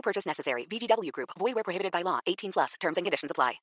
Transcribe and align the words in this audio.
No 0.00 0.02
purchase 0.02 0.26
necessary. 0.26 0.64
VGW 0.64 1.12
Group. 1.12 1.28
Void 1.38 1.54
where 1.54 1.62
prohibited 1.62 1.92
by 1.92 2.02
law. 2.02 2.20
18 2.26 2.52
plus. 2.52 2.72
Terms 2.80 2.96
and 2.96 3.04
conditions 3.04 3.30
apply. 3.30 3.60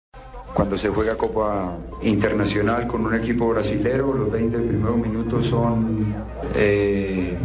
Cuando 0.53 0.77
se 0.77 0.89
juega 0.89 1.15
Copa 1.15 1.77
Internacional 2.03 2.87
con 2.87 3.05
un 3.05 3.15
equipo 3.15 3.49
brasilero, 3.49 4.13
los 4.13 4.31
20 4.31 4.59
primeros 4.59 4.97
minutos 4.97 5.47
son 5.47 6.13
eh, 6.55 7.35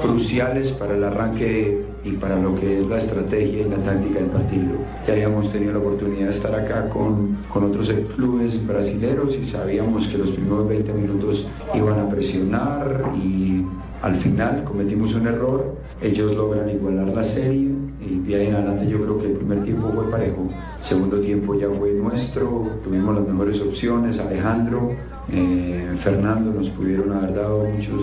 cruciales 0.00 0.72
para 0.72 0.94
el 0.94 1.02
arranque 1.02 1.84
y 2.04 2.12
para 2.12 2.36
lo 2.36 2.54
que 2.54 2.78
es 2.78 2.86
la 2.86 2.98
estrategia 2.98 3.62
y 3.62 3.68
la 3.68 3.82
táctica 3.82 4.20
del 4.20 4.30
partido. 4.30 4.76
Ya 5.04 5.14
habíamos 5.14 5.50
tenido 5.50 5.72
la 5.72 5.80
oportunidad 5.80 6.28
de 6.28 6.36
estar 6.36 6.54
acá 6.54 6.88
con, 6.88 7.36
con 7.52 7.64
otros 7.64 7.92
clubes 8.14 8.64
brasileros 8.64 9.34
y 9.36 9.44
sabíamos 9.44 10.06
que 10.06 10.18
los 10.18 10.30
primeros 10.30 10.68
20 10.68 10.92
minutos 10.92 11.48
iban 11.74 11.98
a 11.98 12.08
presionar 12.08 13.12
y 13.16 13.64
al 14.02 14.16
final 14.16 14.64
cometimos 14.64 15.14
un 15.14 15.26
error, 15.26 15.76
ellos 16.00 16.34
logran 16.34 16.70
igualar 16.70 17.08
la 17.08 17.22
serie 17.22 17.70
y 18.00 18.20
de 18.20 18.36
ahí 18.36 18.46
en 18.48 18.54
adelante 18.54 18.86
yo 18.86 19.02
creo 19.02 19.18
que 19.18 19.26
el 19.26 19.32
primer 19.32 19.62
tiempo 19.62 19.90
fue 19.94 20.10
parejo, 20.10 20.48
segundo 20.80 21.20
tiempo 21.20 21.54
ya 21.54 21.68
fue 21.70 21.92
nuestro, 21.92 22.68
tuvimos 22.84 23.16
las 23.16 23.26
mejores 23.26 23.60
opciones, 23.60 24.18
Alejandro, 24.18 24.92
eh, 25.32 25.96
Fernando 26.02 26.52
nos 26.52 26.68
pudieron 26.70 27.12
haber 27.12 27.34
dado 27.34 27.64
muchas 27.64 27.94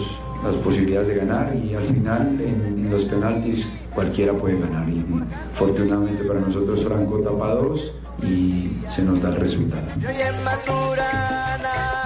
las 0.43 0.55
posibilidades 0.57 1.07
de 1.07 1.15
ganar 1.15 1.55
y 1.55 1.73
al 1.73 1.85
final 1.85 2.37
en, 2.41 2.79
en 2.79 2.91
los 2.91 3.05
penaltis 3.05 3.65
cualquiera 3.93 4.33
puede 4.33 4.59
ganar 4.59 4.89
y 4.89 5.05
afortunadamente 5.53 6.23
para 6.23 6.41
nosotros 6.41 6.83
Franco 6.83 7.19
tapa 7.19 7.55
dos 7.55 7.93
y 8.21 8.77
se 8.87 9.03
nos 9.03 9.21
da 9.21 9.29
el 9.29 9.35
resultado. 9.37 9.83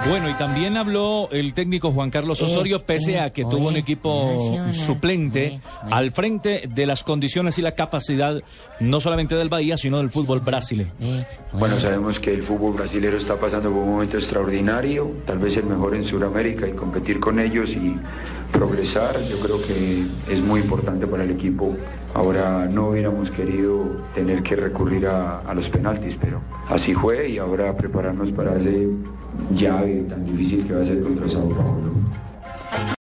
Bueno, 0.08 0.30
y 0.30 0.34
también 0.34 0.76
habló 0.78 1.28
el 1.30 1.52
técnico 1.52 1.92
Juan 1.92 2.10
Carlos 2.10 2.40
Osorio, 2.40 2.82
pese 2.82 3.20
a 3.20 3.30
que 3.30 3.44
tuvo 3.44 3.68
un 3.68 3.76
equipo 3.76 4.56
suplente 4.72 5.60
al 5.90 6.12
frente 6.12 6.68
de 6.68 6.86
las 6.86 7.04
condiciones 7.04 7.58
y 7.58 7.62
la 7.62 7.72
capacidad 7.72 8.40
no 8.80 9.00
solamente 9.00 9.34
del 9.34 9.48
Bahía, 9.50 9.76
sino 9.76 9.98
del 9.98 10.10
fútbol 10.10 10.40
brasileño. 10.40 10.92
Bueno, 11.52 11.78
sabemos 11.78 12.18
que 12.20 12.32
el 12.32 12.42
fútbol 12.42 12.74
brasileño 12.74 13.16
está 13.16 13.36
pasando 13.36 13.70
por 13.70 13.82
un 13.82 13.90
momento 13.90 14.16
extraordinario, 14.16 15.12
tal 15.26 15.38
vez 15.38 15.56
el 15.56 15.66
mejor 15.66 15.94
en 15.94 16.04
Sudamérica, 16.04 16.66
y 16.66 16.72
competir 16.72 17.20
con 17.20 17.38
ellos 17.38 17.70
y 17.70 17.96
progresar, 18.52 19.20
yo 19.28 19.40
creo 19.40 19.60
que 19.62 20.06
es 20.32 20.40
muy 20.40 20.60
importante 20.60 21.06
para 21.06 21.24
el 21.24 21.32
equipo. 21.32 21.76
Ahora 22.14 22.66
no 22.66 22.88
hubiéramos 22.88 23.30
querido 23.30 23.84
tener 24.14 24.42
que 24.42 24.56
recurrir 24.56 25.06
a, 25.06 25.40
a 25.40 25.54
los 25.54 25.68
penaltis, 25.68 26.16
pero 26.18 26.40
así 26.68 26.94
fue 26.94 27.28
y 27.28 27.38
ahora 27.38 27.76
prepararnos 27.76 28.30
para 28.30 28.56
ese 28.56 28.88
llave 29.54 29.97
tan 30.06 30.24
difícil 30.24 30.66
que 30.66 30.74
va 30.74 30.82
a 30.82 30.84
ser 30.84 31.02
contra 31.02 31.28
Sao 31.28 31.48
Paulo. 31.48 31.92